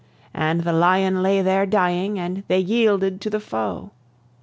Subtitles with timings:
[0.33, 3.91] And the lion there lay dying, and they yielded to the foe.